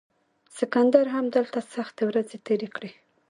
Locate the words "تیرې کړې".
2.45-2.91